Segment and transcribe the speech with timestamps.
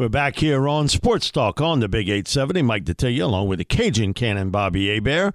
[0.00, 2.62] We're back here on Sports Talk on the Big 870.
[2.62, 5.34] Mike Detillier along with the Cajun Cannon Bobby Hebert.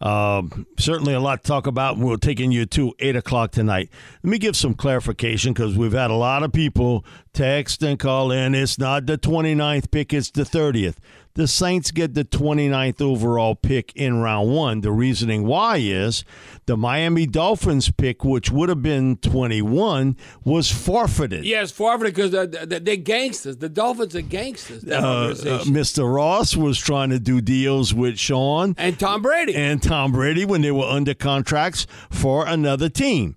[0.00, 0.40] Uh,
[0.78, 1.98] certainly a lot to talk about.
[1.98, 3.90] We're taking you to 8 o'clock tonight.
[4.22, 8.32] Let me give some clarification because we've had a lot of people text and call
[8.32, 8.54] in.
[8.54, 10.96] It's not the 29th pick, it's the 30th.
[11.36, 14.80] The Saints get the 29th overall pick in round one.
[14.80, 16.24] The reasoning why is
[16.64, 21.44] the Miami Dolphins pick, which would have been 21, was forfeited.
[21.44, 23.58] Yes, forfeited because they're, they're, gangsters.
[23.58, 24.82] The Dolphins are gangsters.
[24.84, 26.10] Uh, uh, Mr.
[26.12, 29.54] Ross was trying to do deals with Sean and Tom Brady.
[29.54, 33.36] And Tom Brady when they were under contracts for another team.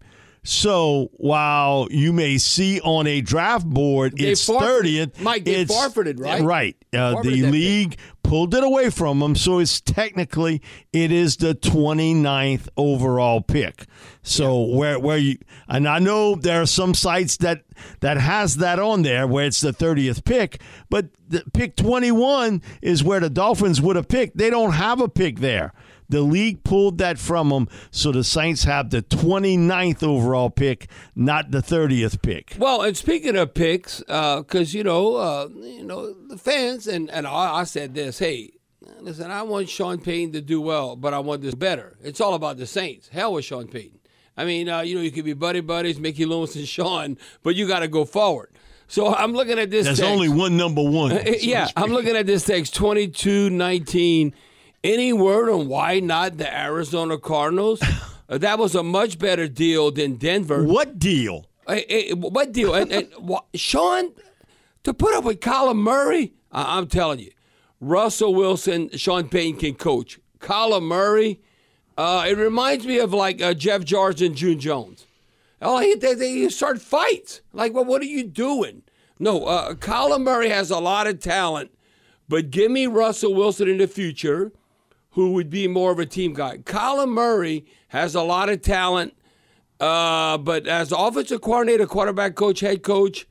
[0.49, 6.41] So while you may see on a draft board it's thirtieth, Mike, it's, forfeited, right?
[6.41, 6.75] Right.
[6.91, 7.99] Uh, the league pick.
[8.23, 13.85] pulled it away from them, so it's technically it is the 29th overall pick.
[14.23, 14.75] So yeah.
[14.75, 17.61] where where you and I know there are some sites that
[17.99, 23.03] that has that on there where it's the 30th pick, but the pick 21 is
[23.03, 24.35] where the Dolphins would have picked.
[24.35, 25.73] They don't have a pick there.
[26.09, 31.51] The league pulled that from them, so the Saints have the 29th overall pick, not
[31.51, 32.55] the 30th pick.
[32.57, 37.09] Well, and speaking of picks, because uh, you know, uh, you know, the fans and
[37.11, 38.51] and I, I said this, hey,
[38.99, 41.97] listen, I want Sean Payton to do well, but I want this better.
[42.03, 43.09] It's all about the Saints.
[43.09, 43.99] Hell with Sean Payton.
[44.35, 47.55] I mean, uh, you know, you could be buddy buddies, Mickey Loomis and Sean, but
[47.55, 48.49] you got to go forward.
[48.87, 49.85] So I'm looking at this.
[49.85, 50.11] There's text.
[50.11, 51.11] only one number one.
[51.39, 54.33] Yeah, I'm looking at this text 22 19.
[54.83, 57.81] Any word on why not the Arizona Cardinals?
[58.27, 60.63] that was a much better deal than Denver.
[60.63, 61.45] What deal?
[61.67, 62.73] Hey, hey, what deal?
[62.73, 63.07] and, and
[63.55, 64.11] Sean,
[64.83, 67.31] to put up with Kyler Murray, I- I'm telling you,
[67.81, 70.19] Russell Wilson, Sean Payton can coach.
[70.39, 71.41] Kyler Murray,
[71.97, 75.05] uh, it reminds me of like uh, Jeff George and June Jones.
[75.61, 77.41] Oh, they, they start fights.
[77.51, 78.83] Like, well, what are you doing?
[79.19, 81.71] No, uh, Kyler Murray has a lot of talent,
[82.29, 84.53] but give me Russell Wilson in the future
[85.19, 86.57] who would be more of a team guy.
[86.57, 89.13] Kyler Murray has a lot of talent,
[89.79, 93.27] uh, but as offensive coordinator, quarterback coach, head coach,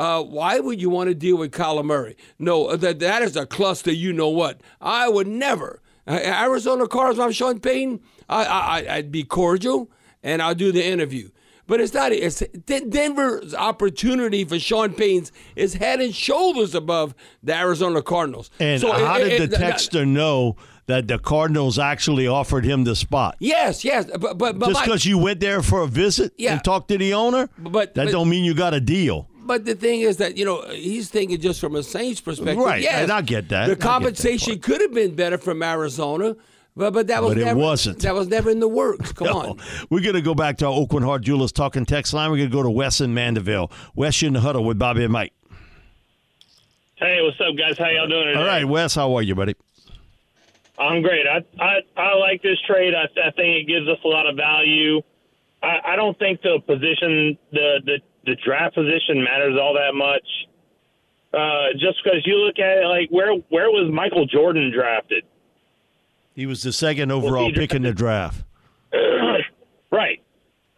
[0.00, 2.16] uh, why would you want to deal with Kyler Murray?
[2.38, 3.92] No, that that is a cluster.
[3.92, 4.60] You know what?
[4.80, 5.80] I would never.
[6.08, 7.18] Arizona Cardinals.
[7.24, 8.00] I'm Sean Payton.
[8.28, 9.90] I, I I'd be cordial
[10.22, 11.30] and I'll do the interview.
[11.68, 12.12] But it's not.
[12.12, 18.50] It's Denver's opportunity for Sean Payton's is head and shoulders above the Arizona Cardinals.
[18.58, 20.56] And so how it, did it, the texter know
[20.88, 23.36] that the Cardinals actually offered him the spot.
[23.38, 26.64] Yes, yes, but but, but just because you went there for a visit yeah, and
[26.64, 29.28] talked to the owner, but that but, don't mean you got a deal.
[29.36, 32.82] But the thing is that you know he's thinking just from a Saints perspective, right?
[32.82, 33.68] Yes, and I get that.
[33.68, 36.34] The compensation could have been better from Arizona.
[36.76, 37.98] But, but that was but never, it wasn't.
[38.02, 39.10] That was never in the works.
[39.10, 39.38] Come no.
[39.40, 39.60] on.
[39.90, 42.30] We're going to go back to our Aucoin Hart Jewelers talking text line.
[42.30, 43.72] We're going to go to Wes in Mandeville.
[43.96, 45.32] Wes in the huddle with Bobby and Mike.
[46.94, 47.76] Hey, what's up, guys?
[47.78, 48.38] How y'all doing today?
[48.38, 49.56] All right, Wes, how are you, buddy?
[50.78, 51.26] I'm great.
[51.26, 52.94] I I, I like this trade.
[52.94, 55.02] I, I think it gives us a lot of value.
[55.62, 60.26] I, I don't think the position, the, the the draft position matters all that much.
[61.32, 65.24] Uh, just because you look at it, like where where was Michael Jordan drafted?
[66.34, 68.44] He was the second overall pick in the draft.
[69.90, 70.22] right.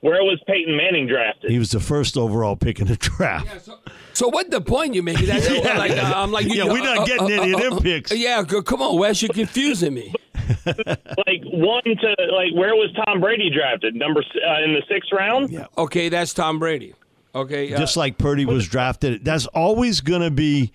[0.00, 1.50] Where was Peyton Manning drafted?
[1.50, 3.47] He was the first overall pick in the draft.
[3.47, 3.78] Yeah, so,
[4.15, 5.27] so what the point you making?
[5.27, 5.77] That's yeah.
[5.77, 8.12] like uh, I'm like, yeah, we're not uh, getting uh, any of them uh, picks.
[8.12, 10.14] Yeah, come on, Wes, you're confusing me.
[10.67, 13.94] like one to like, where was Tom Brady drafted?
[13.94, 15.50] Number uh, in the sixth round.
[15.50, 15.67] Yeah.
[15.76, 16.94] Okay, that's Tom Brady.
[17.35, 17.73] Okay.
[17.73, 20.73] Uh, Just like Purdy was drafted, that's always going to be.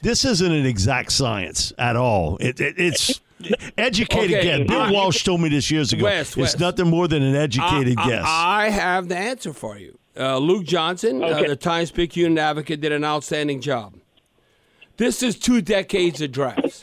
[0.00, 2.36] This isn't an exact science at all.
[2.38, 3.20] It, it, it's
[3.78, 4.58] educated okay.
[4.58, 4.68] guess.
[4.68, 6.04] Bill Walsh told me this years ago.
[6.04, 6.54] West, West.
[6.54, 8.24] It's nothing more than an educated guess.
[8.26, 9.98] I have the answer for you.
[10.18, 11.44] Uh, Luke Johnson, uh, okay.
[11.44, 13.94] uh, the Times Picayune Advocate, did an outstanding job.
[14.96, 16.82] This is two decades of drafts.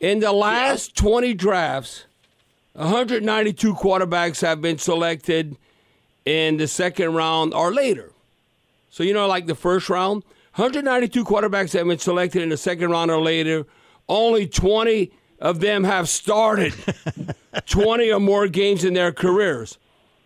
[0.00, 2.06] In the last 20 drafts,
[2.72, 5.56] 192 quarterbacks have been selected
[6.24, 8.12] in the second round or later.
[8.90, 10.24] So, you know, like the first round,
[10.54, 13.64] 192 quarterbacks have been selected in the second round or later.
[14.08, 16.74] Only 20 of them have started
[17.66, 19.78] 20 or more games in their careers.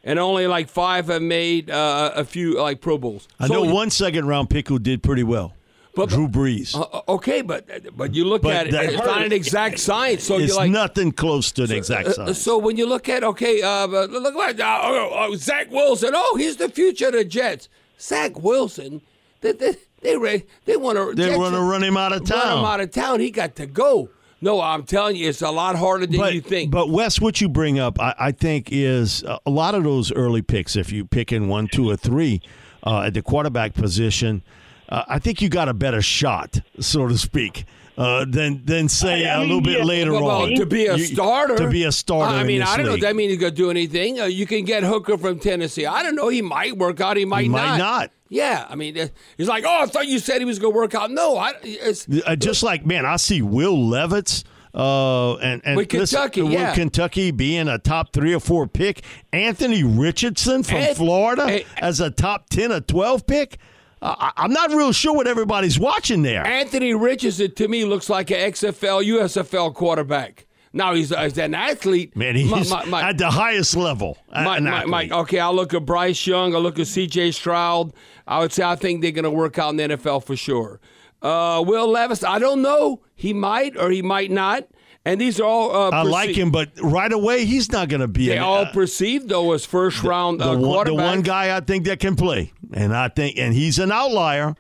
[0.05, 3.29] And only like five have made uh, a few like Pro Bowls.
[3.39, 5.55] I So know one second round pick who did pretty well.
[5.95, 6.75] But- Drew Brees.
[6.75, 10.25] Uh, okay, but but you look But at it, it's not an exact science.
[10.25, 12.39] So it's you're like, nothing close to an exact Uh, science.
[12.43, 16.13] So when you look at okay, uh, look at uh, Zach Wilson.
[16.15, 17.69] Oh, he's the future of the Jets.
[18.01, 19.03] Zach Wilson.
[19.43, 21.15] They they they, they want to.
[21.15, 22.39] They want to run him out of town.
[22.41, 23.21] Run him out of town.
[23.21, 24.09] He got to go.
[24.43, 26.73] No, I'm telling you, it's a lot harder than but, you think.
[26.73, 30.43] But Wes, what you bring up, I, I think, is a lot of those early
[30.43, 30.75] picks.
[30.75, 32.43] If you pick in one, two, or three
[32.83, 34.43] uh, at the quarterback position,
[34.89, 37.67] uh, I think you got a better shot, so to speak,
[37.99, 41.05] uh, than than say a little bit later Well, well, on to be a You-
[41.05, 42.35] starter, To be a starter.
[42.37, 42.93] I mean, I don't know.
[42.93, 43.03] league.
[43.03, 44.21] if That means he's gonna do anything.
[44.21, 45.85] Uh, you can get Hooker from Tennessee.
[45.87, 46.29] I don't know.
[46.29, 47.17] He might work out.
[47.17, 48.11] He might, He might not.
[48.29, 50.95] Yeah, I mean, uh, he's like, oh, I thought you said he was gonna work
[50.95, 51.11] out.
[51.11, 51.53] No, I.
[51.63, 54.45] It's, Uh, just like man, I see Will Levis.
[54.75, 56.73] Uh, and and With Kentucky, Will yeah.
[56.75, 62.11] Kentucky being a top three or four pick, Anthony Richardson from Ed- Florida as a
[62.11, 63.59] top ten or twelve pick.
[64.03, 66.45] Uh, I- I'm not real sure what everybody's watching there.
[66.47, 70.47] Anthony Richardson to me looks like an XFL, USFL quarterback.
[70.75, 72.17] Now he's, he's an athlete.
[72.17, 74.19] Man, he's My- my- my- at the highest level.
[74.33, 76.55] a- Mike, an Mike, Mike, okay, I'll look at Bryce Young.
[76.55, 77.31] I'll look at C.J.
[77.33, 77.93] Stroud.
[78.27, 80.81] I would say I think they're going to work out in the NFL for sure.
[81.21, 83.03] Uh, Will Levis, I don't know.
[83.15, 84.65] He might or he might not.
[85.05, 85.75] And these are all.
[85.75, 88.63] Uh, I like him, but right away he's not going to be They an- all
[88.65, 91.99] uh, perceived though as first round the, uh, one, the one guy I think that
[91.99, 94.55] can play, and I think, and he's an outlier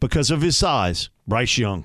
[0.00, 1.10] because of his size.
[1.26, 1.84] Bryce Young.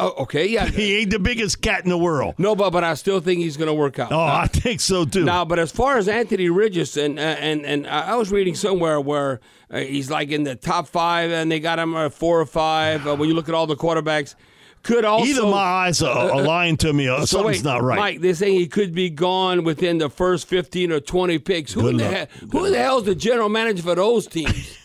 [0.00, 0.66] Oh, okay, yeah.
[0.70, 2.34] He ain't the biggest cat in the world.
[2.38, 4.10] no, but but I still think he's going to work out.
[4.10, 5.24] Oh, I think so too.
[5.24, 9.40] Now, but as far as Anthony Richardson, uh, and and I was reading somewhere where
[9.70, 13.06] uh, he's like in the top five, and they got him at four or five.
[13.06, 14.34] Uh, when you look at all the quarterbacks,
[14.82, 17.82] could also Either my eyes are, are lying to me or So something's wait, not
[17.82, 17.96] right.
[17.96, 21.72] Mike, they're saying he could be gone within the first fifteen or twenty picks.
[21.72, 22.12] Who Good the luck.
[22.14, 24.76] hell, who the hell's the general manager for those teams?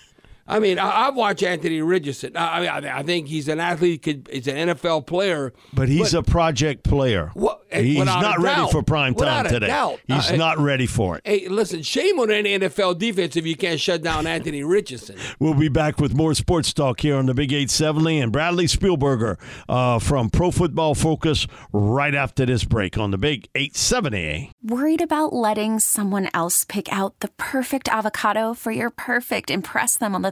[0.49, 2.35] I mean, I, I've watched Anthony Richardson.
[2.35, 4.01] I, I mean, I, I think he's an athlete.
[4.01, 5.53] Could he's an NFL player.
[5.73, 7.31] but he's a project player.
[7.35, 8.71] What- eh, he's not ready doubt.
[8.71, 9.67] for prime time Without today.
[9.67, 9.99] doubt.
[10.07, 11.21] He's Uh, not ready for it.
[11.23, 15.17] Hey, listen, shame on any NFL defense if you can't shut down Anthony Richardson.
[15.39, 19.37] We'll be back with more sports talk here on the Big 870 and Bradley Spielberger
[19.69, 24.51] uh, from Pro Football Focus right after this break on the Big 870.
[24.63, 30.15] Worried about letting someone else pick out the perfect avocado for your perfect impress them
[30.15, 30.31] on the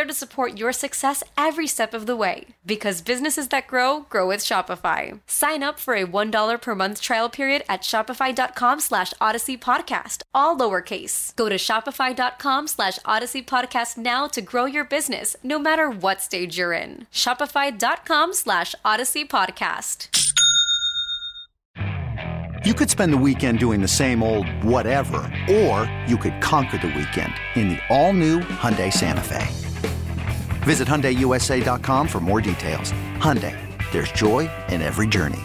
[0.05, 2.47] to support your success every step of the way.
[2.65, 5.19] Because businesses that grow, grow with Shopify.
[5.27, 10.57] Sign up for a $1 per month trial period at shopify.com slash odyssey podcast, all
[10.57, 11.35] lowercase.
[11.35, 16.57] Go to shopify.com slash odyssey podcast now to grow your business, no matter what stage
[16.57, 17.07] you're in.
[17.11, 20.07] Shopify.com slash odyssey podcast.
[22.63, 25.17] You could spend the weekend doing the same old whatever,
[25.49, 29.70] or you could conquer the weekend in the all-new Hyundai Santa Fe.
[30.63, 32.91] Visit HyundaiUSA.com for more details.
[33.17, 33.57] Hyundai,
[33.91, 35.39] there's joy in every journey.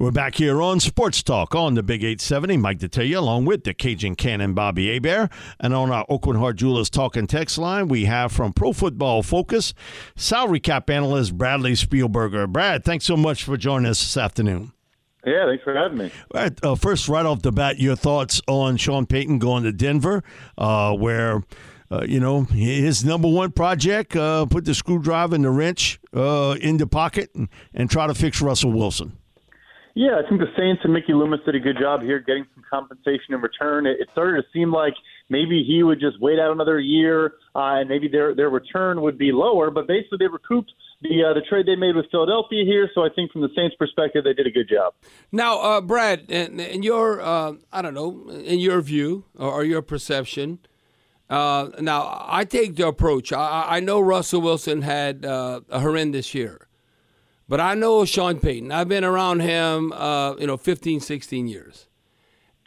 [0.00, 2.56] We're back here on Sports Talk on the Big 870.
[2.56, 5.30] Mike Detillier along with the Cajun Cannon Bobby Hebert.
[5.60, 9.22] And on our Aucoin Hart Jewelers Talk and Text line, we have from Pro Football
[9.22, 9.72] Focus,
[10.16, 12.48] salary cap analyst Bradley Spielberger.
[12.48, 14.72] Brad, thanks so much for joining us this afternoon.
[15.24, 16.10] Yeah, thanks for having me.
[16.34, 19.72] All right, uh, first, right off the bat, your thoughts on Sean Payton going to
[19.72, 20.22] Denver,
[20.58, 21.42] uh, where
[21.90, 26.56] uh, you know his number one project uh, put the screwdriver and the wrench uh,
[26.60, 29.16] in the pocket and, and try to fix Russell Wilson.
[29.94, 32.64] Yeah, I think the Saints and Mickey Loomis did a good job here getting some
[32.68, 33.86] compensation in return.
[33.86, 34.94] It, it started to seem like
[35.28, 39.16] maybe he would just wait out another year uh, and maybe their their return would
[39.16, 39.70] be lower.
[39.70, 42.90] But basically, they recouped the uh, the trade they made with Philadelphia here.
[42.92, 44.94] So I think from the Saints' perspective, they did a good job.
[45.30, 49.64] Now, uh, Brad, in, in your uh, I don't know, in your view or, or
[49.64, 50.58] your perception.
[51.34, 53.32] Uh, now, I take the approach.
[53.32, 56.68] I, I know Russell Wilson had uh, a horrendous year.
[57.48, 58.70] But I know Sean Payton.
[58.70, 61.88] I've been around him, uh, you know, 15, 16 years.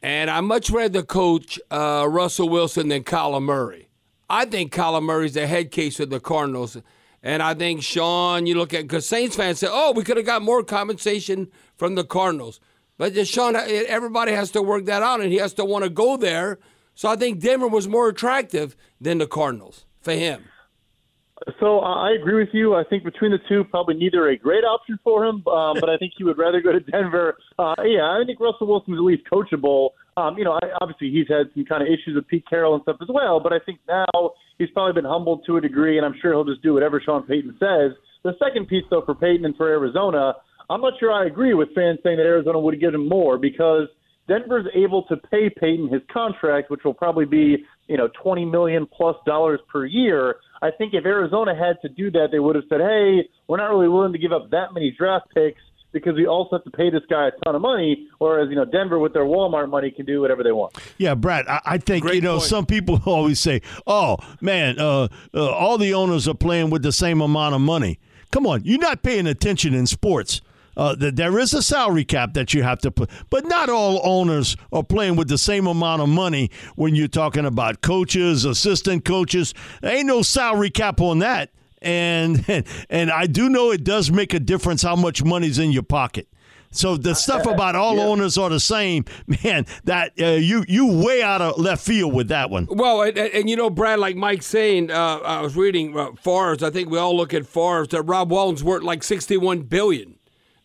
[0.03, 3.87] And I much rather coach uh, Russell Wilson than Kyler Murray.
[4.29, 6.75] I think Kyler Murray's the head case of the Cardinals.
[7.23, 10.25] And I think Sean, you look at, because Saints fans say, oh, we could have
[10.25, 11.47] got more compensation
[11.77, 12.59] from the Cardinals.
[12.97, 16.17] But Sean, everybody has to work that out, and he has to want to go
[16.17, 16.59] there.
[16.97, 20.45] So I think Denver was more attractive than the Cardinals for him.
[21.59, 22.73] So uh, I agree with you.
[22.73, 25.97] I think between the two, probably neither a great option for him, um, but I
[25.97, 27.37] think he would rather go to Denver.
[27.59, 29.89] Uh, yeah, I think Russell Wilson's at least coachable.
[30.17, 32.81] Um, you know, I, obviously he's had some kind of issues with Pete Carroll and
[32.81, 36.05] stuff as well, but I think now he's probably been humbled to a degree, and
[36.05, 37.91] I'm sure he'll just do whatever Sean Payton says.
[38.23, 40.33] The second piece, though, for Payton and for Arizona,
[40.67, 43.87] I'm not sure I agree with fans saying that Arizona would give him more because
[44.27, 48.85] Denver's able to pay Payton his contract, which will probably be you know 20 million
[48.85, 50.35] plus dollars per year.
[50.61, 53.69] I think if Arizona had to do that, they would have said, "Hey, we're not
[53.69, 55.61] really willing to give up that many draft picks
[55.93, 58.65] because we also have to pay this guy a ton of money." Whereas you know
[58.65, 60.77] Denver with their Walmart money can do whatever they want.
[60.97, 62.49] Yeah, Brad, I, I think Great you know point.
[62.49, 66.91] some people always say, "Oh man, uh, uh, all the owners are playing with the
[66.91, 67.99] same amount of money."
[68.31, 70.41] Come on, you're not paying attention in sports.
[70.77, 73.99] Uh, th- there is a salary cap that you have to put, but not all
[74.03, 79.03] owners are playing with the same amount of money when you're talking about coaches, assistant
[79.03, 79.55] coaches.
[79.81, 81.51] There ain't no salary cap on that.
[81.81, 82.45] And
[82.89, 86.27] and I do know it does make a difference how much money's in your pocket.
[86.69, 89.05] So the stuff about all owners are the same,
[89.43, 89.65] man.
[89.85, 92.67] That uh, you you way out of left field with that one.
[92.69, 96.11] Well, and, and, and you know, Brad, like Mike's saying, uh, I was reading uh,
[96.21, 96.61] Forbes.
[96.61, 100.16] I think we all look at Forbes that Rob Walton's worth like sixty-one billion.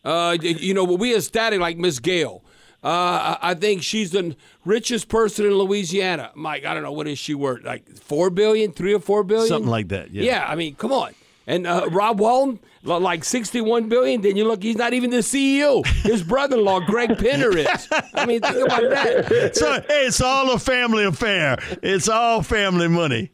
[0.03, 2.43] Uh, you know, we ecstatic like Miss Gayle.
[2.83, 6.31] Uh, I think she's the richest person in Louisiana.
[6.35, 7.63] Mike, I don't know what is she worth?
[7.63, 10.45] Like four billion, three or four billion, Something like that, yeah.
[10.45, 11.13] I mean, come on.
[11.47, 14.21] And uh, Rob Walton, like sixty-one billion.
[14.21, 15.85] Then you look, he's not even the CEO.
[15.85, 17.87] His brother-in-law, Greg Penner, is.
[18.13, 19.55] I mean, think about that.
[19.55, 21.57] So hey, it's all a family affair.
[21.83, 23.31] It's all family money.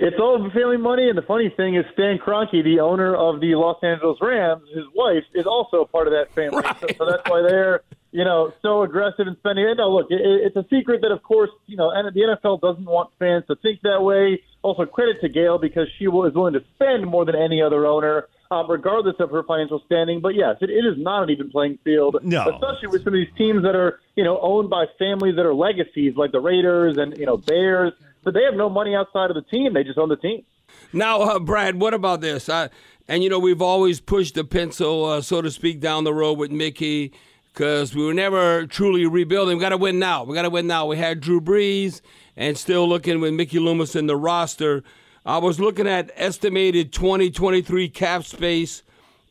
[0.00, 3.56] It's all family money, and the funny thing is, Stan Kroenke, the owner of the
[3.56, 6.62] Los Angeles Rams, his wife is also a part of that family.
[6.80, 9.66] So, so that's why they're, you know, so aggressive in spending.
[9.66, 12.60] And no, look, it, it's a secret that, of course, you know, and the NFL
[12.60, 14.40] doesn't want fans to think that way.
[14.62, 18.28] Also, credit to Gayle because she was willing to spend more than any other owner,
[18.52, 20.20] um, regardless of her financial standing.
[20.20, 22.42] But yes, it, it is not an even playing field, No.
[22.48, 25.54] especially with some of these teams that are, you know, owned by families that are
[25.54, 27.92] legacies, like the Raiders and you know Bears.
[28.24, 30.44] But they have no money outside of the team; they just own the team.
[30.92, 32.48] Now, uh, Brad, what about this?
[32.48, 32.68] I,
[33.08, 36.38] and you know, we've always pushed the pencil, uh, so to speak, down the road
[36.38, 37.12] with Mickey
[37.58, 39.56] because we were never truly rebuilding.
[39.56, 40.22] We got to win now.
[40.22, 40.86] We got to win now.
[40.86, 42.00] We had Drew Brees
[42.36, 44.84] and still looking with Mickey Loomis in the roster.
[45.26, 48.84] I was looking at estimated 2023 cap space.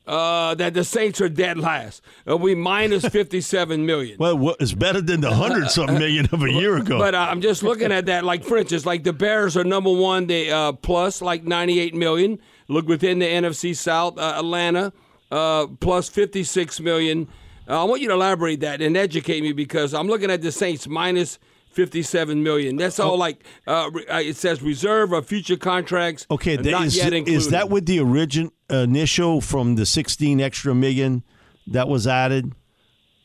[0.08, 2.02] Uh, that the Saints are dead last.
[2.26, 4.18] Uh, we minus 57 million.
[4.18, 6.98] Well, it's better than the hundred something million of a year ago.
[6.98, 8.24] But uh, I'm just looking at that.
[8.24, 10.28] Like for instance, like the Bears are number one.
[10.28, 12.40] They uh, plus like 98 million.
[12.70, 14.94] Look within the NFC South, uh, Atlanta
[15.32, 17.28] uh, plus 56 million.
[17.68, 20.52] Uh, I want you to elaborate that and educate me because I'm looking at the
[20.52, 21.38] Saints minus
[21.78, 22.76] 57 million.
[22.76, 26.26] That's all like uh, uh, it says reserve of future contracts.
[26.32, 27.38] okay, that not is, yet included.
[27.38, 31.24] is that with the origin initial from the sixteen extra million
[31.68, 32.54] that was added?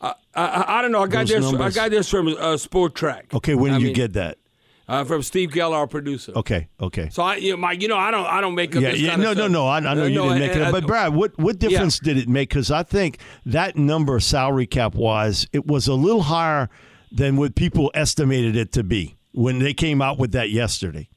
[0.03, 1.03] I, I, I don't know.
[1.03, 1.45] I got Those this.
[1.51, 1.79] numbers?
[1.79, 3.33] I got this from uh, Sport Track.
[3.33, 4.37] Okay, when I did you mean, get that?
[4.87, 6.33] uh, from Steve Geller, our producer.
[6.37, 7.09] Okay, okay.
[7.11, 9.01] So I, you know, Mike, you know, I don't, I don't make up Yeah, this
[9.01, 9.67] yeah, kind of no, no, no.
[9.67, 11.59] I, I know Uh, you no, didn't make it up, but uh, Brad, what what
[11.59, 12.51] difference did it make?
[12.51, 16.69] Because I think that number, salary cap wise, it was a little higher
[17.15, 21.09] than what people estimated it to be when they came out with that yesterday.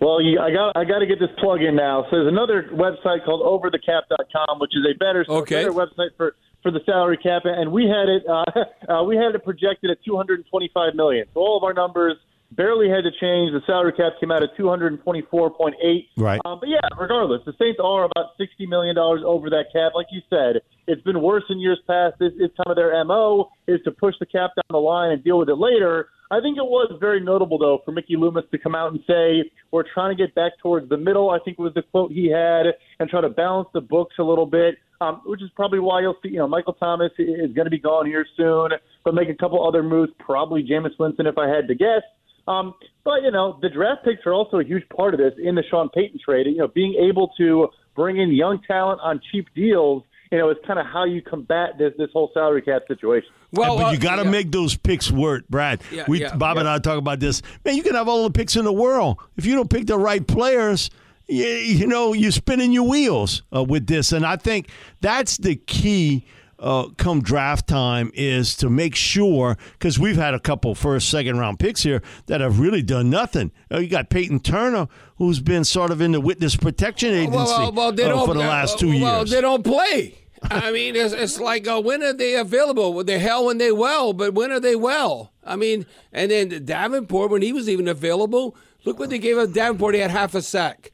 [0.00, 2.04] Well, you, I got I got to get this plug in now.
[2.10, 5.56] So there's another website called OverTheCap.com, which is a better, Okay.
[5.56, 8.44] better website for for the salary cap, and we had it uh,
[9.00, 11.26] uh, we had it projected at 225 million.
[11.34, 12.16] So all of our numbers
[12.52, 13.52] barely had to change.
[13.52, 16.08] The salary cap came out at 224.8.
[16.16, 16.40] Right.
[16.44, 19.92] Um, but yeah, regardless, the Saints are about 60 million dollars over that cap.
[19.94, 22.16] Like you said, it's been worse in years past.
[22.20, 25.22] It's, it's kind of their mo is to push the cap down the line and
[25.22, 26.08] deal with it later.
[26.32, 29.50] I think it was very notable though for Mickey Loomis to come out and say
[29.72, 31.30] we're trying to get back towards the middle.
[31.30, 32.66] I think was the quote he had,
[32.98, 34.76] and try to balance the books a little bit.
[35.02, 37.78] Um, which is probably why you'll see, you know, Michael Thomas is going to be
[37.78, 41.68] gone here soon, but make a couple other moves, probably Jameis Winston if I had
[41.68, 42.02] to guess.
[42.46, 45.54] Um, but you know, the draft picks are also a huge part of this in
[45.54, 46.46] the Sean Payton trade.
[46.48, 50.64] You know, being able to bring in young talent on cheap deals, you know, it's
[50.64, 53.30] kind of how you combat this this whole salary cap situation.
[53.52, 54.30] Well, but uh, you got to yeah.
[54.30, 55.82] make those picks work, Brad.
[55.90, 57.42] Yeah, we yeah, Bob and I talk about this.
[57.64, 59.98] Man, you can have all the picks in the world if you don't pick the
[59.98, 60.90] right players.
[61.26, 64.68] You, you know, you're spinning your wheels uh, with this, and I think
[65.00, 66.26] that's the key.
[66.60, 71.38] Uh, come draft time is to make sure because we've had a couple first, second
[71.38, 73.50] round picks here that have really done nothing.
[73.72, 74.86] Uh, you got Payton Turner,
[75.16, 78.40] who's been sort of in the witness protection agency Well, well, well, uh, for the
[78.40, 79.30] last two well, years.
[79.30, 80.18] they don't play.
[80.42, 82.92] I mean, it's, it's like uh, when are they available?
[82.92, 85.32] Well, they're hell when they well, but when are they well?
[85.42, 89.52] I mean, and then Davenport when he was even available, look what they gave up
[89.52, 89.94] Davenport.
[89.94, 90.92] He had half a sack.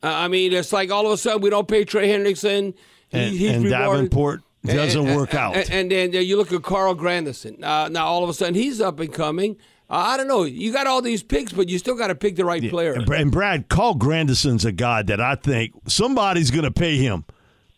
[0.00, 2.74] Uh, I mean, it's like all of a sudden we don't pay Trey Hendrickson.
[3.08, 3.68] He, and, he's and.
[3.68, 5.56] Davenport doesn't And- work out.
[5.56, 7.62] And, and then you look at Carl Granderson.
[7.62, 9.56] Uh, now all of a sudden he's up and coming.
[9.90, 10.44] Uh, I don't know.
[10.44, 12.92] You got all these picks, but you still got to pick the right player.
[12.94, 17.24] And, and Brad, Carl Granderson's a guy that I think somebody's going to pay him.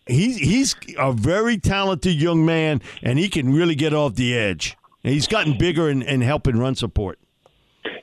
[0.07, 4.77] He's he's a very talented young man, and he can really get off the edge.
[5.03, 7.19] And he's gotten bigger and, and helping run support.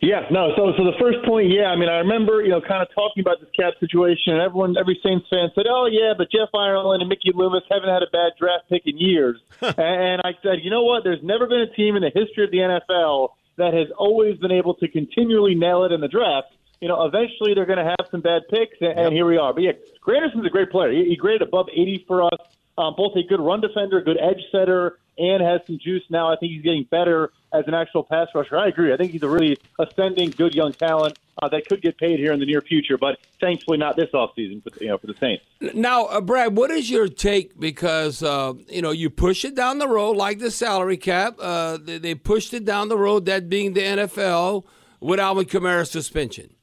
[0.01, 0.49] Yeah, no.
[0.57, 1.69] So, so the first point, yeah.
[1.69, 4.75] I mean, I remember, you know, kind of talking about this cap situation, and everyone,
[4.75, 8.09] every Saints fan said, "Oh, yeah, but Jeff Ireland and Mickey Loomis haven't had a
[8.09, 11.03] bad draft pick in years." and I said, you know what?
[11.03, 14.51] There's never been a team in the history of the NFL that has always been
[14.51, 16.49] able to continually nail it in the draft.
[16.81, 19.53] You know, eventually they're going to have some bad picks, and, and here we are.
[19.53, 20.91] But yeah, Granderson's a great player.
[20.91, 22.39] He, he graded above 80 for us.
[22.81, 26.33] Um, both a good run defender, good edge setter, and has some juice now.
[26.33, 28.57] I think he's getting better as an actual pass rusher.
[28.57, 28.91] I agree.
[28.91, 32.31] I think he's a really ascending, good young talent uh, that could get paid here
[32.31, 35.43] in the near future, but thankfully not this offseason for, you know, for the Saints.
[35.75, 37.59] Now, uh, Brad, what is your take?
[37.59, 41.35] Because uh, you know you push it down the road like the salary cap.
[41.39, 44.65] Uh, they, they pushed it down the road, that being the NFL
[44.99, 46.55] with Alvin Kamara's suspension,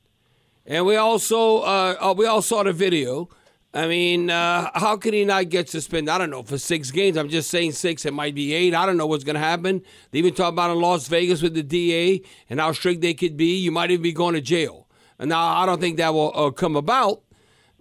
[0.67, 3.29] and we also uh, uh, we all saw the video.
[3.75, 6.09] I mean, uh, how could he not get suspended?
[6.09, 7.19] I don't know for six games.
[7.19, 8.07] I'm just saying six.
[8.07, 8.75] It might be eight.
[8.75, 9.83] I don't know what's going to happen.
[10.11, 13.37] They even talk about in Las Vegas with the DA and how strict they could
[13.37, 13.57] be.
[13.57, 14.89] You might even be going to jail.
[15.19, 17.23] And now I don't think that will uh, come about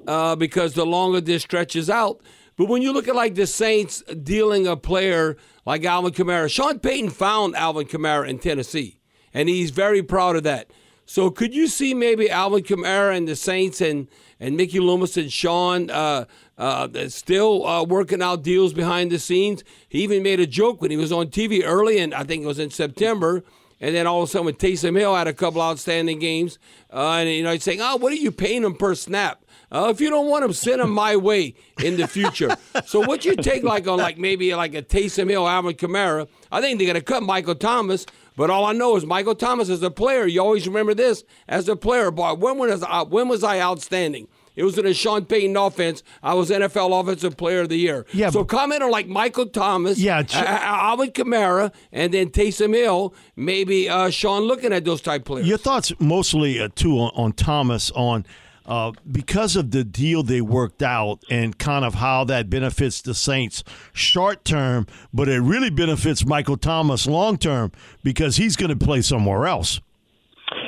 [0.05, 2.21] uh, because the longer this stretches out.
[2.57, 6.79] But when you look at like the Saints dealing a player like Alvin Kamara, Sean
[6.79, 8.99] Payton found Alvin Kamara in Tennessee,
[9.33, 10.71] and he's very proud of that.
[11.07, 14.09] So could you see maybe Alvin Kamara and the Saints and
[14.41, 16.25] and Mickey Loomis and Sean uh,
[16.57, 19.63] uh, still uh, working out deals behind the scenes?
[19.87, 22.45] He even made a joke when he was on TV early, and I think it
[22.45, 23.43] was in September.
[23.79, 26.59] And then all of a sudden, when Taysom Hill had a couple outstanding games,
[26.91, 29.45] uh, and you know, he's saying, "Oh, what are you paying him per snap?
[29.71, 33.23] Uh, if you don't want him, send him my way in the future." so, what
[33.23, 36.27] you take like on like maybe like a Taysom Hill, Alvin Kamara?
[36.51, 38.05] I think they're gonna cut Michael Thomas.
[38.37, 40.25] But all I know is Michael Thomas as a player.
[40.25, 42.09] You always remember this as a player.
[42.11, 44.29] Boy, when was I, when was I outstanding?
[44.55, 46.01] It was in a Sean Payton offense.
[46.23, 48.05] I was NFL Offensive Player of the Year.
[48.13, 52.73] Yeah, So but- comment on like Michael Thomas, Yeah, ch- Alvin Kamara, and then Taysom
[52.73, 53.13] Hill.
[53.35, 55.47] Maybe uh, Sean looking at those type players.
[55.47, 58.25] Your thoughts mostly uh, too on, on Thomas on
[58.67, 63.13] uh, because of the deal they worked out and kind of how that benefits the
[63.13, 67.71] Saints short term, but it really benefits Michael Thomas long term
[68.03, 69.79] because he's going to play somewhere else.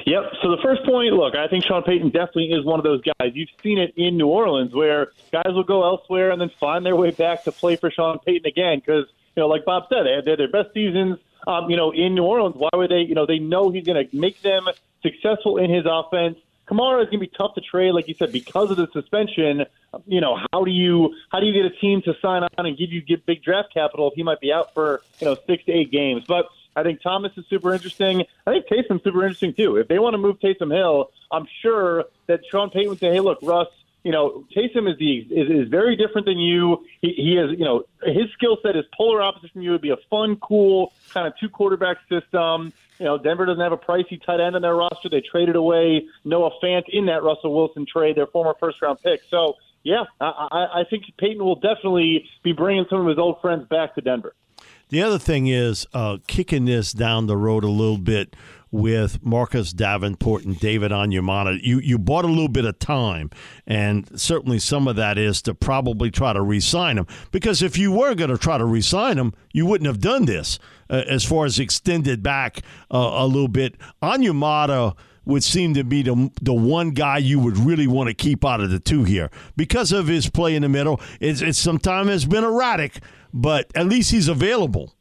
[0.06, 0.24] Yep.
[0.42, 3.32] So the first point, look, I think Sean Payton definitely is one of those guys.
[3.34, 6.96] You've seen it in New Orleans where guys will go elsewhere and then find their
[6.96, 10.32] way back to play for Sean Payton again because, you know, like Bob said, they
[10.32, 12.56] had their best seasons, um, you know, in New Orleans.
[12.58, 14.66] Why would they, you know, they know he's going to make them
[15.04, 16.38] successful in his offense.
[16.70, 19.66] Kamara is going to be tough to trade, like you said, because of the suspension.
[20.06, 22.78] You know, how do you how do you get a team to sign on and
[22.78, 25.66] give you get big draft capital if he might be out for you know six
[25.66, 26.26] to eight games?
[26.28, 28.24] But I think Thomas is super interesting.
[28.46, 29.78] I think Taysom's super interesting too.
[29.78, 33.20] If they want to move Taysom Hill, I'm sure that Sean Payton would say, "Hey,
[33.20, 33.68] look, Russ,
[34.04, 36.86] you know, Taysom is the is, is very different than you.
[37.02, 39.72] He, he is, you know, his skill set is polar opposite from you.
[39.72, 42.72] It'd be a fun, cool kind of two quarterback system.
[43.00, 45.10] You know, Denver doesn't have a pricey tight end in their roster.
[45.10, 49.22] They traded away Noah Fant in that Russell Wilson trade, their former first round pick.
[49.30, 53.42] So yeah, I, I, I think Payton will definitely be bringing some of his old
[53.42, 54.34] friends back to Denver.
[54.90, 58.36] The other thing is uh, kicking this down the road a little bit
[58.72, 61.60] with Marcus Davenport and David Onyemata.
[61.62, 63.30] You you bought a little bit of time,
[63.66, 67.08] and certainly some of that is to probably try to re-sign him.
[67.32, 70.60] Because if you were going to try to re-sign him, you wouldn't have done this.
[70.90, 76.02] Uh, as far as extended back uh, a little bit, Onyemata would seem to be
[76.02, 79.30] the the one guy you would really want to keep out of the two here
[79.56, 81.00] because of his play in the middle.
[81.20, 83.00] It's, it's sometimes has been erratic,
[83.34, 84.96] but at least he's available.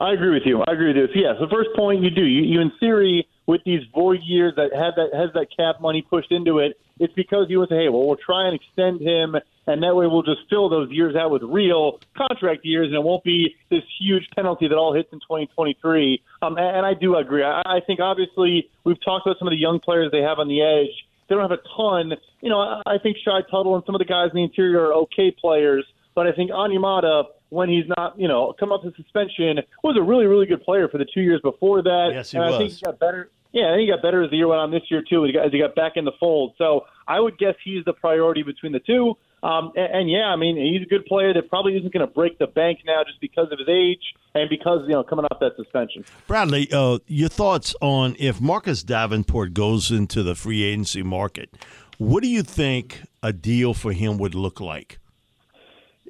[0.00, 0.62] I agree with you.
[0.66, 1.06] I agree with you.
[1.08, 4.54] So, yes, the first point you do, you, you in theory, with these void years
[4.56, 7.84] that have that has that cap money pushed into it, it's because you would say,
[7.84, 9.36] hey, well, we'll try and extend him,
[9.66, 13.02] and that way we'll just fill those years out with real contract years, and it
[13.02, 16.22] won't be this huge penalty that all hits in 2023.
[16.40, 17.42] Um, and, and I do agree.
[17.42, 20.48] I, I think obviously we've talked about some of the young players they have on
[20.48, 20.94] the edge.
[21.28, 22.12] They don't have a ton.
[22.40, 24.86] You know, I, I think Shy Tuttle and some of the guys in the interior
[24.86, 25.84] are okay players,
[26.14, 30.02] but I think Onyemata– when he's not, you know, come off the suspension, was a
[30.02, 32.10] really, really good player for the two years before that.
[32.12, 32.54] Yes, he and was.
[32.54, 33.30] I think he got better.
[33.52, 35.28] Yeah, I think he got better as the year went on this year too, as
[35.28, 36.54] he got, as he got back in the fold.
[36.56, 39.16] So I would guess he's the priority between the two.
[39.42, 42.12] Um, and, and yeah, I mean, he's a good player that probably isn't going to
[42.12, 45.40] break the bank now just because of his age and because you know coming off
[45.40, 46.04] that suspension.
[46.28, 51.50] Bradley, uh, your thoughts on if Marcus Davenport goes into the free agency market?
[51.98, 54.99] What do you think a deal for him would look like?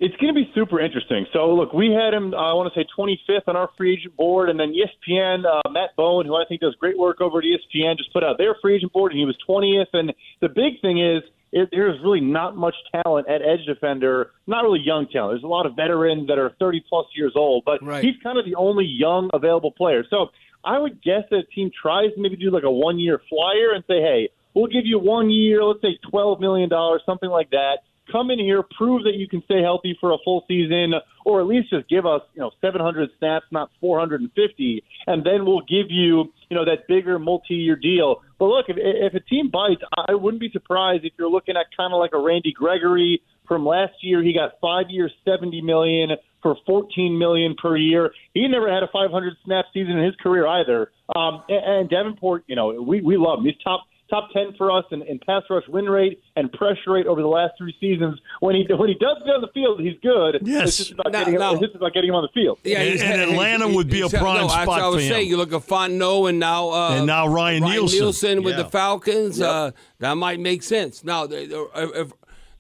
[0.01, 1.27] It's going to be super interesting.
[1.31, 4.49] So, look, we had him, I want to say 25th on our free agent board,
[4.49, 7.99] and then ESPN, uh, Matt Bowen, who I think does great work over at ESPN,
[7.99, 9.93] just put out their free agent board, and he was 20th.
[9.93, 14.63] And the big thing is, it, there's really not much talent at edge defender, not
[14.63, 15.35] really young talent.
[15.35, 18.03] There's a lot of veterans that are 30 plus years old, but Right.
[18.03, 20.05] he's kind of the only young available player.
[20.09, 20.29] So
[20.65, 23.73] I would guess that a team tries to maybe do like a one year flyer
[23.75, 26.71] and say, hey, we'll give you one year, let's say $12 million,
[27.05, 27.79] something like that.
[28.11, 30.95] Come in here, prove that you can stay healthy for a full season,
[31.25, 35.61] or at least just give us, you know, 700 snaps, not 450, and then we'll
[35.61, 38.23] give you, you know, that bigger multi-year deal.
[38.39, 41.67] But look, if, if a team bites, I wouldn't be surprised if you're looking at
[41.77, 44.23] kind of like a Randy Gregory from last year.
[44.23, 46.11] He got five years, 70 million
[46.43, 48.13] for 14 million per year.
[48.33, 50.91] He never had a 500 snap season in his career either.
[51.15, 53.45] Um, and, and Davenport, you know, we we love him.
[53.45, 57.07] He's top top 10 for us in, in pass rush win rate and pressure rate
[57.07, 58.19] over the last three seasons.
[58.41, 60.41] When he when he does get on the field, he's good.
[60.43, 60.69] Yes.
[60.69, 62.59] It's just about, Now- getting, now- it's just about getting him on the field.
[62.65, 65.07] Yeah, And- he's- and Atlanta would be a prime no, that's spot what I was
[65.09, 65.27] for him.
[65.27, 67.99] You look at Fontenot and now uh, And now Ryan Nielsen.
[68.01, 68.65] Nielsen with Yeah.
[68.65, 69.41] the Falcons.
[69.41, 69.71] Uh,
[70.01, 71.03] that might make sense.
[71.05, 72.13] Now, they- they- if, if-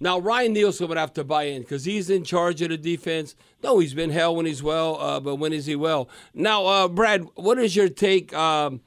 [0.03, 3.35] now Ryan Nielsen would have to buy in because he's in charge of the defense.
[3.63, 6.09] No, he's been hell when he's well, uh, but when is he well?
[6.33, 8.33] Now, uh, Brad, what is your take?
[8.33, 8.81] Um,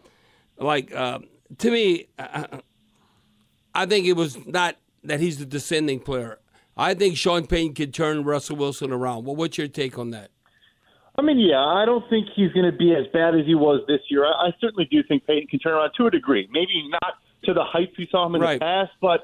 [0.58, 1.19] like uh,
[1.58, 2.60] to me, uh,
[3.76, 6.39] I think it was not that he's the descending player.
[6.76, 9.26] I think Sean Payton could turn Russell Wilson around.
[9.26, 10.32] Well, what's your take on that?
[11.16, 13.84] I mean, yeah, I don't think he's going to be as bad as he was
[13.88, 14.26] this year.
[14.26, 16.48] I, I certainly do think Payton can turn around to a degree.
[16.52, 17.13] Maybe not
[17.46, 18.56] to the heights we saw him in Right.
[18.60, 19.22] the past, but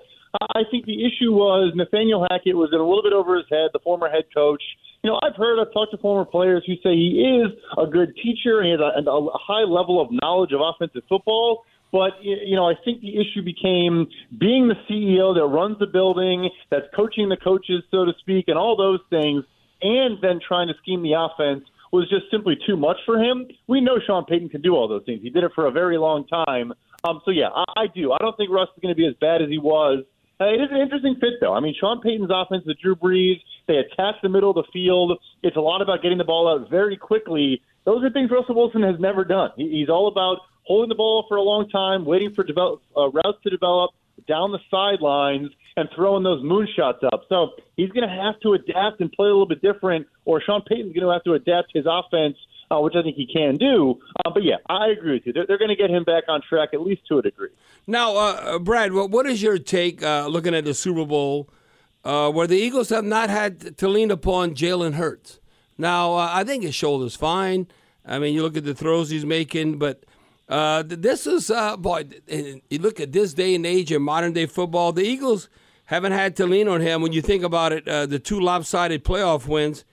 [0.53, 3.71] I think the issue was Nathaniel Hackett was in a little bit over his head,
[3.73, 4.61] the former head coach.
[5.03, 8.13] You know, I've heard, I've talked to former players who say he is a good
[8.21, 11.63] teacher and he has a, a high level of knowledge of offensive football.
[11.91, 16.49] But you know, I think the issue became being the CEO that runs the building,
[16.69, 19.43] that's coaching the coaches, so to speak, and all those things,
[19.81, 23.47] and then trying to scheme the offense was just simply too much for him.
[23.67, 25.21] We know Sean Payton can do all those things.
[25.23, 26.73] He did it for a very long time.
[27.03, 28.11] Um, so yeah, I, I do.
[28.11, 30.03] I don't think Russ is going to be as bad as he was.
[30.41, 31.53] Uh, it is an interesting fit, though.
[31.53, 35.19] I mean, Sean Payton's offense with Drew Brees, they attack the middle of the field.
[35.43, 37.61] It's a lot about getting the ball out very quickly.
[37.83, 39.49] Those are things Russell Wilson has never done.
[39.57, 40.37] He, he's all about
[40.69, 43.91] holding the ball for a long time, waiting for develop, uh, routes to develop
[44.27, 47.23] down the sidelines, and throwing those moonshots up.
[47.29, 50.61] So he's going to have to adapt and play a little bit different, or Sean
[50.61, 52.37] Payton's going to have to adapt his offense,
[52.69, 53.99] uh, which I think he can do.
[54.23, 55.33] Uh, but yeah, I agree with you.
[55.33, 57.49] They're, they're going to get him back on track at least to a degree.
[57.87, 61.49] Now, uh, Brad, what, is your take uh, looking at the Super Bowl
[62.03, 65.39] uh, where the Eagles have not had to lean upon Jalen Hurts?
[65.77, 67.67] Now, uh, I think his shoulder's fine.
[68.05, 70.03] I mean, you look at the throws he's making, but
[70.49, 74.45] uh, this is, uh, boy, you look at this day and age in modern day
[74.47, 75.47] football, the Eagles
[75.85, 77.01] haven't had to lean on him.
[77.01, 79.85] When you think about it, uh, the two lopsided playoff wins,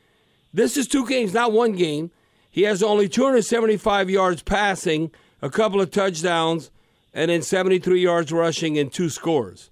[0.54, 2.10] this is two games, not one game.
[2.50, 5.10] He has only 275 yards passing,
[5.42, 6.70] a couple of touchdowns,
[7.12, 9.70] and then 73 yards rushing and two scores.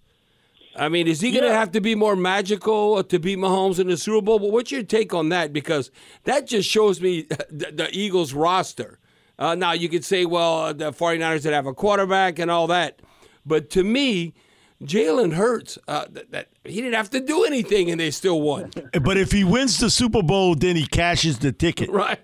[0.76, 1.58] I mean, is he going to Yeah.
[1.60, 4.38] have to be more magical to beat Mahomes in the Super Bowl?
[4.38, 5.52] But what's your take on that?
[5.52, 5.90] Because
[6.24, 8.98] that just shows me the, the Eagles roster.
[9.38, 13.00] Uh, now, you could say, well, the 49ers that have a quarterback and all that.
[13.44, 14.34] But to me,
[14.82, 18.70] Jalen Hurts, uh, that, that he didn't have to do anything and they still won.
[19.02, 21.90] But if he wins the Super Bowl, then he cashes the ticket.
[21.90, 22.18] right.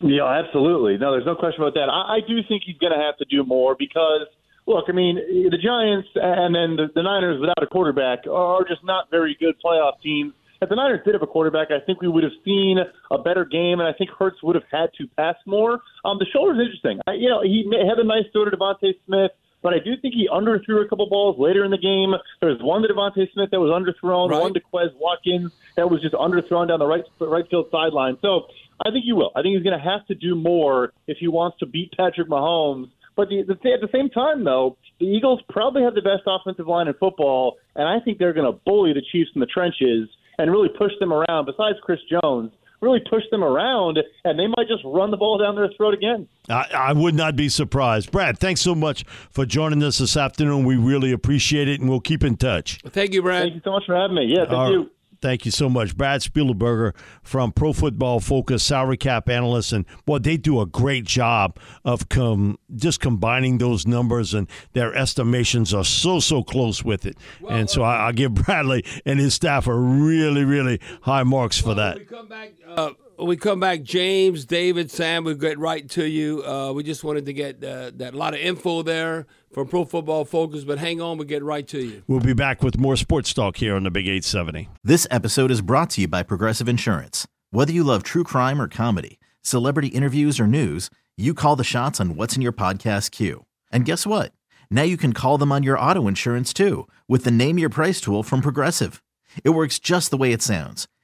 [0.00, 0.98] Yeah, absolutely.
[0.98, 1.88] No, there's no question about that.
[1.88, 4.26] I, I do think he's going to have to do more because,
[4.66, 8.82] look, I mean, the Giants and then the, the Niners without a quarterback are just
[8.82, 10.34] not very good playoff teams.
[10.62, 12.78] If the Niners did have a quarterback, I think we would have seen
[13.10, 15.80] a better game, and I think Hurts would have had to pass more.
[16.04, 17.00] Um, the shoulder's is interesting.
[17.04, 19.96] I, you know, he may, had a nice throw to DeVonta Smith, but I do
[20.00, 22.14] think he underthrew a couple balls later in the game.
[22.40, 24.40] There was one to DeVonta Smith that was underthrown, Right.
[24.40, 28.18] one to Quez Watkins that was just underthrown down the right right field sideline.
[28.22, 28.46] So
[28.86, 29.32] I think he will.
[29.34, 32.28] I think he's going to have to do more if he wants to beat Patrick
[32.28, 32.88] Mahomes.
[33.16, 36.68] But the, the, at the same time, though, the Eagles probably have the best offensive
[36.68, 40.08] line in football, and I think they're going to bully the Chiefs in the trenches
[40.42, 41.46] and really push them around.
[41.46, 45.54] Besides Chris Jones, really push them around, and they might just run the ball down
[45.54, 46.28] their throat again.
[46.48, 48.10] I, I would not be surprised.
[48.10, 50.64] Brad, thanks so much for joining us this afternoon.
[50.64, 52.80] We really appreciate it, and we'll keep in touch.
[52.88, 53.44] Thank you, Brad.
[53.44, 54.24] Thank you so much for having me.
[54.26, 54.88] Yeah, thank All right.
[55.22, 55.28] You.
[55.28, 55.96] Thank you so much.
[55.96, 59.72] Brad Spielberger from Pro Football Focus, salary cap analyst.
[59.72, 64.94] And, well, they do a great job of com- just combining those numbers, and their
[64.94, 67.16] estimations are so, so close with it.
[67.48, 71.74] and so I, I give Bradley and his staff a really, really high marks for
[71.74, 71.98] that.
[71.98, 72.52] We come back.
[72.66, 72.90] Uh,
[73.22, 75.22] when we come back, James, David, Sam.
[75.22, 76.44] We get right to you.
[76.44, 80.24] Uh, we just wanted to get uh, that lot of info there from Pro Football
[80.24, 82.02] Focus, but hang on, we get right to you.
[82.08, 84.68] We'll be back with more sports talk here on the Big 870.
[84.82, 87.28] This episode is brought to you by Progressive Insurance.
[87.52, 92.00] Whether you love true crime or comedy, celebrity interviews or news, you call the shots
[92.00, 93.46] on what's in your podcast queue.
[93.70, 94.32] And guess what?
[94.68, 98.00] Now you can call them on your auto insurance too with the Name Your Price
[98.00, 99.00] tool from Progressive.
[99.44, 100.88] It works just the way it sounds.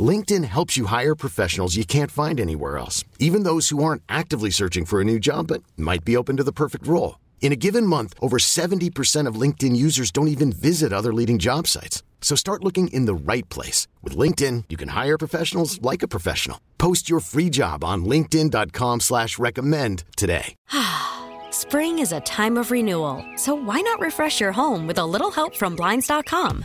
[0.00, 4.50] LinkedIn helps you hire professionals you can't find anywhere else, even those who aren't actively
[4.50, 7.20] searching for a new job but might be open to the perfect role.
[7.40, 11.68] In a given month, over 70% of LinkedIn users don't even visit other leading job
[11.68, 12.02] sites.
[12.22, 13.86] So start looking in the right place.
[14.02, 16.58] With LinkedIn, you can hire professionals like a professional.
[16.78, 20.54] Post your free job on linkedin.com slash recommend today.
[21.50, 25.30] Spring is a time of renewal, so why not refresh your home with a little
[25.30, 26.64] help from Blinds.com?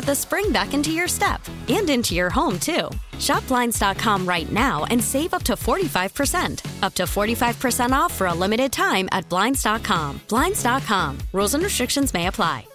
[0.05, 2.89] the spring back into your step and into your home, too.
[3.19, 6.83] Shop Blinds.com right now and save up to 45%.
[6.83, 10.21] Up to 45% off for a limited time at Blinds.com.
[10.27, 11.17] Blinds.com.
[11.33, 12.65] Rules and restrictions may apply.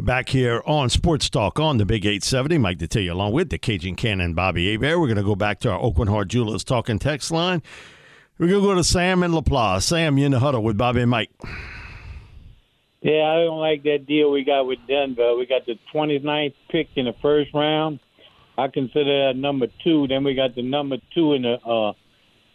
[0.00, 3.96] Back here on Sports Talk on the Big 870, Mike Detillier along with the Cajun
[3.96, 5.00] Cannon Bobby Hebert.
[5.00, 7.64] We're going to go back to our Aucoin Hart Jewelers talking text line.
[8.38, 9.82] We're going to go to Sam in LaPlace.
[9.82, 11.30] Sam, you in the huddle with Bobby and Mike.
[13.00, 15.36] Yeah, I don't like that deal we got with Denver.
[15.36, 18.00] We got the 29th pick in the first round.
[18.56, 20.08] I consider that number two.
[20.08, 21.92] Then we got the number two in the uh,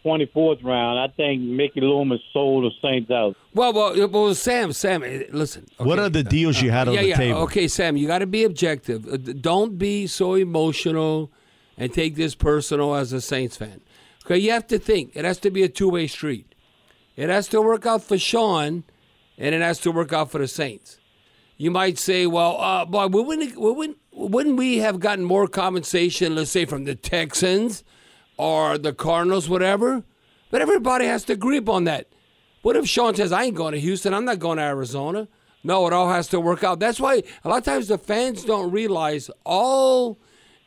[0.04, 0.98] 24th round.
[0.98, 3.36] I think Mickey Loomis sold the Saints out.
[3.54, 5.66] Well, well, well Sam, Sam, eh, listen.
[5.78, 7.16] What are the deals you had on yeah, the yeah.
[7.16, 7.38] table?
[7.40, 9.06] Okay, Sam, you got to be objective.
[9.08, 11.30] Uh, Don't be so emotional
[11.78, 13.80] and take this personal as a Saints fan.
[14.26, 15.12] Okay, you have to think.
[15.14, 16.54] It has to be a two-way street.
[17.16, 18.84] It has to work out for Sean,
[19.38, 20.98] and it has to work out for the Saints.
[21.56, 26.50] You might say, well, uh, boy, wouldn't, wouldn't, wouldn't we have gotten more compensation, let's
[26.50, 27.84] say, from the Texans
[28.36, 30.02] or the Cardinals, whatever?
[30.50, 32.08] But everybody has to agree upon that.
[32.62, 35.28] What if Sean says, I ain't going to Houston, I'm not going to Arizona?
[35.62, 36.80] No, it all has to work out.
[36.80, 40.18] That's why a lot of times the fans don't realize all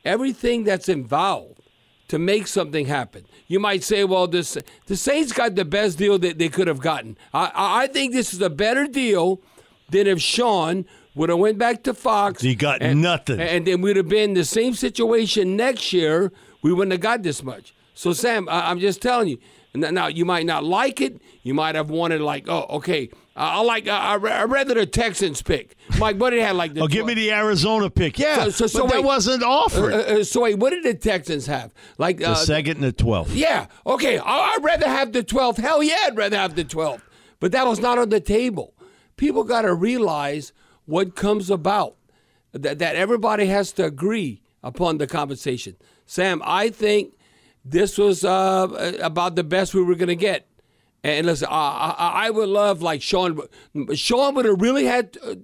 [0.05, 1.66] everything that's involved
[2.07, 3.25] to make something happen.
[3.47, 6.79] You might say, well, this the Saints got the best deal that they could have
[6.79, 7.17] gotten.
[7.33, 9.41] I, I I think this is a better deal
[9.89, 12.41] than if Sean would have went back to Fox.
[12.41, 13.39] He got and, nothing.
[13.39, 16.31] And then we'd have been in the same situation next year.
[16.61, 17.73] We wouldn't have got this much.
[17.93, 19.39] So, Sam, I, I'm just telling you,
[19.73, 21.21] Now you might not like it.
[21.43, 23.87] You might have wanted like, oh, okay, I I like.
[23.87, 25.75] Uh, I I rather the Texans pick.
[25.99, 26.73] Mike, what did they have like?
[26.73, 28.17] The Oh, give me the Arizona pick.
[28.19, 29.93] Yeah, So, so, so but that wasn't offered.
[29.93, 31.73] Uh, uh, so wait, what did the Texans have?
[31.97, 33.33] Like the uh, second and the twelfth.
[33.35, 33.67] Yeah.
[33.85, 34.17] Okay.
[34.17, 35.57] I- I'd rather have the 12th.
[35.57, 37.01] Hell yeah, I'd rather have the 12th.
[37.39, 38.73] But that was not on the table.
[39.17, 40.51] People got to realize
[40.85, 41.95] what comes about,
[42.53, 45.75] that, that everybody has to agree upon the compensation.
[46.07, 47.13] Sam, I think
[47.63, 50.47] this was uh, about the best we were going to get.
[51.03, 53.39] And listen, I, I, I would love like Sean.
[53.93, 55.41] Sean would have really had to,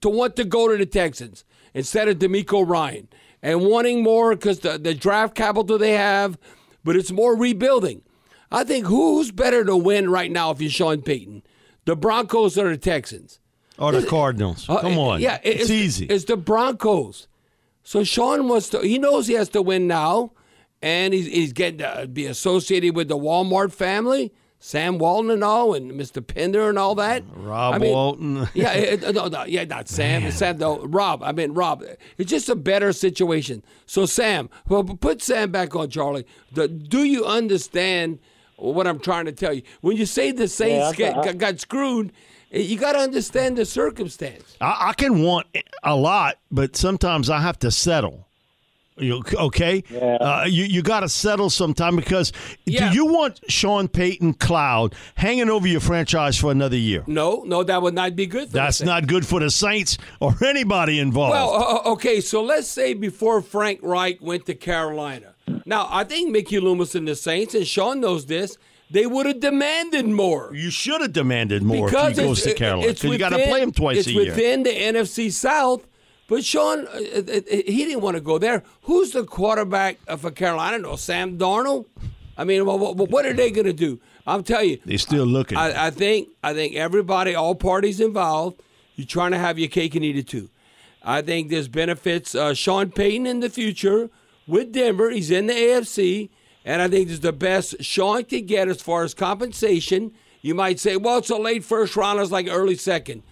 [0.00, 3.08] to want to go to the Texans instead of DeMeco Ryan
[3.42, 6.38] and wanting more because the, the draft capital they have,
[6.84, 8.02] but it's more rebuilding.
[8.50, 11.42] I think who's better to win right now if you're Sean Payton,
[11.86, 13.40] the Broncos or the Texans?
[13.78, 14.68] Or the Cardinals.
[14.68, 15.20] Uh, Come on.
[15.20, 16.06] yeah, it's, easy.
[16.06, 17.26] It's the Broncos.
[17.82, 18.80] So Sean wants to.
[18.80, 20.32] He knows he has to win now,
[20.80, 24.32] and he's he's getting to be associated with the Walmart family,
[24.64, 26.22] Sam Walton and all, and Mr.
[26.24, 27.24] Penner and all that.
[27.34, 28.48] Rob I mean, Walton.
[28.54, 30.22] yeah, it, it- no, no, yeah, not Sam.
[30.22, 31.20] It's Sam, no, Rob.
[31.24, 31.82] I mean, Rob.
[32.16, 33.64] It's just a better situation.
[33.86, 36.24] So, Sam, well, put Sam back on, Charlie.
[36.52, 38.20] The, do you understand
[38.56, 39.62] what I'm trying to tell you?
[39.80, 42.12] When you say the Saints Yeah, I- get, I- got screwed,
[42.52, 44.56] eh, you got to understand the circumstance.
[44.60, 45.48] I, I can want
[45.82, 48.28] a lot, but sometimes I have to settle.
[49.02, 49.82] You okay?
[49.92, 52.32] Uh, you you got to settle sometime because
[52.64, 52.88] Yeah.
[52.90, 57.02] do you want Sean Payton cloud hanging over your franchise for another year?
[57.06, 58.48] No, no, that would not be good.
[58.48, 58.86] For That's Saints.
[58.86, 61.32] not good for the Saints or anybody involved.
[61.32, 65.34] Well, uh, uh, okay, so let's say before Frank Reich went to Carolina.
[65.66, 68.56] Now, I think Mickey Loomis and the Saints, and Sean knows this,
[68.90, 70.50] they would have demanded more.
[70.54, 73.30] you should have demanded more because if he goes to Carolina it's because you got
[73.30, 74.22] to play him twice it's a year.
[74.22, 75.86] It's within the NFC South.
[76.28, 78.62] But Sean, uh, uh, uh, he didn't want to go there.
[78.82, 80.68] Who's the quarterback for Carolina?
[80.68, 80.96] I don't know.
[80.96, 81.86] Sam Darnold.
[82.38, 84.00] I mean, well, what, what are they going to do?
[84.26, 85.58] I'm telling you, They're still looking.
[85.58, 88.62] I, I think I think everybody, all parties involved,
[88.94, 90.48] you're trying to have your cake and eat it too.
[91.02, 92.34] I think there's benefits.
[92.34, 94.08] Uh, Sean Payton in the future
[94.46, 96.30] with Denver, he's in the AFC,
[96.64, 100.12] and I think this is the best Sean could get as far as compensation.
[100.40, 103.22] You might say, well, it's a late first round, it's like early second,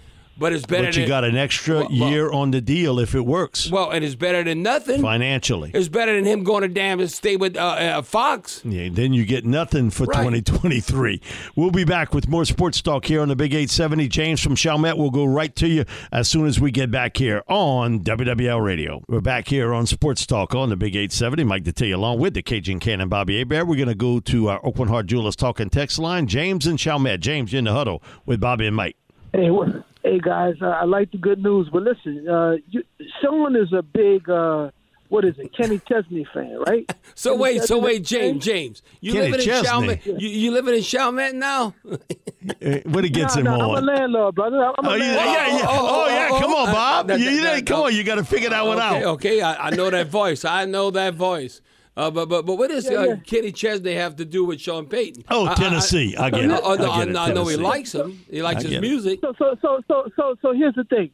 [0.40, 0.86] but it's better.
[0.88, 3.70] but you than, got an extra Well, well- year on the deal if it works
[3.70, 5.00] well, and it's better than nothing.
[5.02, 5.70] financially.
[5.72, 8.62] It's better than him going to damn and stay with uh, uh, Fox.
[8.64, 10.16] Yeah, then you get nothing for Right.
[10.24, 11.20] 2023.
[11.54, 14.08] We'll be back with more sports talk here on the Big 870.
[14.08, 17.42] James from Chalmette will go right to you as soon as we get back here
[17.48, 19.02] on WWL Radio.
[19.08, 21.44] We're back here on Sports Talk on the Big 870.
[21.44, 23.66] Mike Detillier along with the Cajun Cannon Bobby Hebert.
[23.66, 26.26] We're going to go to our Aucoin Hart Jewelers talking text line.
[26.26, 27.20] James and Chalmette.
[27.20, 28.96] James, you're in the huddle with Bobby and Mike.
[29.32, 29.66] Hey, wha-
[30.02, 32.82] hey guys, uh, I like the good news, but listen, uh, you,
[33.20, 34.70] Sean is a big, uh,
[35.08, 36.90] what is it, Kenny Chesney fan, right?
[37.16, 38.04] So Kenny wait, so wait.
[38.04, 39.68] James, James, you Kenny living in Chesney.
[39.68, 40.06] Chalmette?
[40.06, 41.74] You, you living in Chalmette now?
[41.90, 41.96] Uh,
[42.84, 43.76] What it gets Nah, him nah, on.
[43.78, 44.56] I'm a landlord, brother.
[44.78, 45.26] I'm a Oh, yeah, landlord.
[45.26, 45.66] yeah, yeah.
[45.68, 46.40] Oh, yeah.
[46.40, 47.10] Come on, Bob.
[47.10, 47.94] Uh, You, that- you that- didn't- come on.
[47.94, 49.04] You got to figure that one okay, out.
[49.04, 50.44] Okay, I, I know that voice.
[50.46, 51.60] I know that voice.
[52.00, 53.16] Uh, but but but what does Yeah, uh, yeah.
[53.26, 55.24] Kenny Chesney have to do with Sean Payton?
[55.30, 56.16] Oh, I- I- Tennessee.
[56.16, 56.60] I get it.
[56.62, 58.24] Oh, no, I get it, I know he likes him.
[58.30, 59.20] He likes his music.
[59.20, 61.10] So, so, so, so, so, so here's the thing.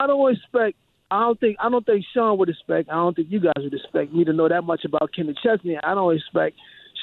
[0.00, 0.76] I don't expect.
[1.10, 1.56] I don't think.
[1.60, 2.88] I don't think Sean would expect.
[2.88, 5.76] I don't think you guys would expect me to know that much about Kenny Chesney.
[5.82, 6.56] I don't expect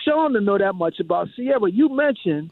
[0.03, 1.71] Sean to know that much about Ciara.
[1.71, 2.49] You mentioned,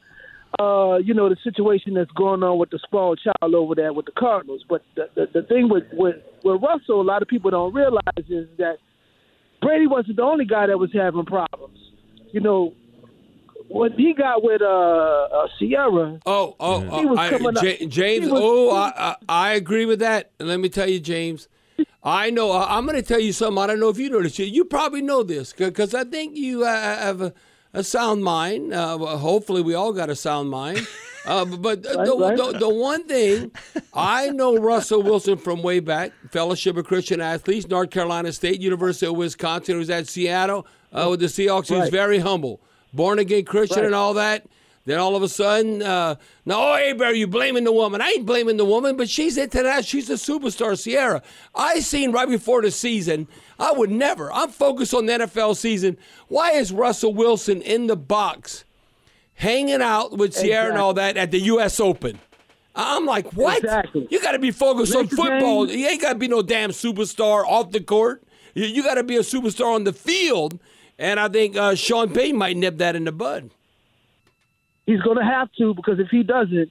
[0.60, 4.06] uh, you know, the situation that's going on with the small child over there with
[4.06, 4.64] the Cardinals.
[4.70, 8.26] But the the, the thing with, with with Russell, a lot of people don't realize
[8.30, 8.78] is that
[9.62, 11.78] Brady wasn't the only guy that was having problems.
[12.32, 12.74] You know,
[13.68, 16.20] what he got with uh, uh Ciara.
[16.26, 18.30] Oh, oh, He was oh I, coming James.
[18.30, 20.32] was- oh, I, I I agree with that.
[20.40, 21.48] And let me tell you, James.
[22.04, 22.52] I know.
[22.52, 23.62] I'm going to tell you something.
[23.62, 24.38] I don't know if you know this.
[24.40, 27.34] You- You probably know this because I think you uh, have a,
[27.74, 28.74] a sound mind.
[28.74, 30.88] Uh, hopefully, we all got a sound mind.
[31.24, 32.36] Uh, but the, the, right.
[32.36, 33.52] the, the one thing
[33.94, 39.06] I know Russell Wilson from way back, Fellowship of Christian Athletes, North Carolina State, University
[39.06, 41.68] of Wisconsin, who was at Seattle uh, with the Seahawks.
[41.68, 41.92] He was Right.
[41.92, 42.60] very humble,
[42.92, 43.86] born again Christian Right.
[43.86, 44.48] and all that.
[44.86, 46.16] Then all of a sudden, uh,
[46.46, 48.02] no, oh, hey, Barry, you blaming the woman.
[48.02, 49.86] I ain't blaming the woman, but she's into that.
[49.86, 51.22] She's a superstar, Ciara.
[51.54, 53.28] I seen right before the season,
[53.60, 54.32] I would never.
[54.34, 55.98] I'm focused on the NFL season.
[56.30, 58.66] Why is Russell Wilson in the box
[59.36, 61.80] hanging out with Ciara and all that at the U.S.
[61.80, 62.20] Open?
[62.76, 63.58] I'm like, what?
[63.60, 64.08] Exactly.
[64.10, 65.68] You got to be focused on football.
[65.68, 65.78] game.
[65.78, 68.24] You ain't got to be no damn superstar off the court.
[68.56, 70.60] You, you got to be a superstar on the field.
[70.98, 73.52] And I think uh, Sean Payton might nip that in the bud.
[74.92, 76.70] He's going to have to because if he doesn't,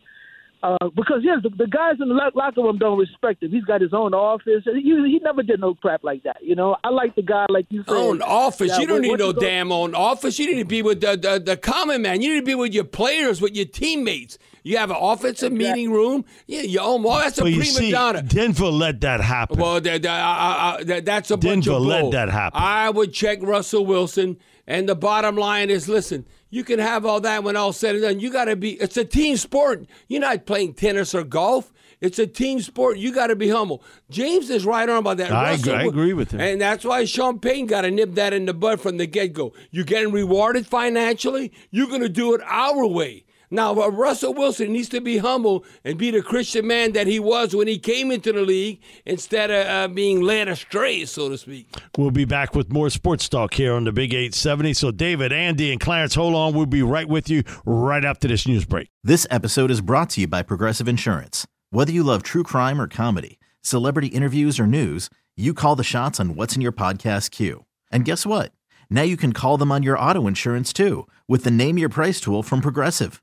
[0.62, 3.50] Uh, because yes, the, the guys in the locker room don't respect him.
[3.50, 4.62] He's got his own office.
[4.66, 6.36] He, he never did no crap like that.
[6.42, 7.94] You know, I like the guy like you said.
[7.94, 8.70] Own office.
[8.72, 10.38] that you don't need no to go- damn own office.
[10.38, 12.20] You need to be with the, the, the common man.
[12.20, 14.36] You need to be with your players, with your teammates.
[14.62, 16.26] You have an offensive a meeting room.
[16.46, 17.02] Yeah, your own.
[17.04, 18.20] Well, that's a But you prima see, donna.
[18.22, 19.58] Denver let that happen.
[19.58, 20.34] Well, that, that, uh,
[20.80, 22.10] uh, that, that's a bunch Denver of let bull.
[22.10, 22.60] that happen.
[22.62, 27.20] I would check Russell Wilson, and the bottom line is, listen, you can have all
[27.20, 28.20] that when all said and done.
[28.20, 28.72] You got to be.
[28.72, 29.86] It's a team sport.
[30.08, 31.72] You're not playing tennis or golf.
[32.00, 32.96] It's a team sport.
[32.96, 33.82] You got to be humble.
[34.08, 35.30] James is right on about that.
[35.30, 36.40] I Russell agree- I agree with him.
[36.40, 39.32] And that's why Sean Payton got to nip that in the bud from the get
[39.34, 39.52] go.
[39.70, 41.52] You're getting rewarded financially.
[41.70, 43.24] You're going to do it our way.
[43.52, 47.18] Now, uh, Russell Wilson needs to be humble and be the Christian man that he
[47.18, 51.36] was when he came into the league instead of uh, being led astray, so to
[51.36, 51.66] speak.
[51.98, 54.74] We'll be back with more sports talk here on the Big 870.
[54.74, 56.54] So, David, Andy, and Clarence, hold on.
[56.54, 58.88] We'll be right with you right after this news break.
[59.02, 61.46] This episode is brought to you by Progressive Insurance.
[61.70, 66.20] Whether you love true crime or comedy, celebrity interviews or news, you call the shots
[66.20, 67.64] on what's in your podcast queue.
[67.90, 68.52] And guess what?
[68.88, 72.20] Now you can call them on your auto insurance too with the Name Your Price
[72.20, 73.22] tool from Progressive.